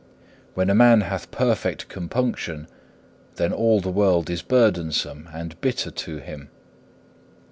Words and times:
When 0.55 0.71
a 0.71 0.73
man 0.73 1.01
hath 1.01 1.29
perfect 1.29 1.87
compunction, 1.87 2.67
then 3.35 3.53
all 3.53 3.79
the 3.81 3.91
world 3.91 4.31
is 4.31 4.41
burdensome 4.41 5.29
and 5.31 5.61
bitter 5.61 5.91
to 5.91 6.17
him. 6.17 6.49